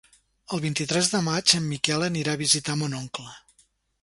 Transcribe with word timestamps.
El 0.55 0.61
vint-i-tres 0.63 1.09
de 1.15 1.21
maig 1.27 1.53
en 1.59 1.67
Miquel 1.75 2.07
anirà 2.09 2.35
a 2.39 2.43
visitar 2.43 2.79
mon 2.81 2.97
oncle. 3.03 3.29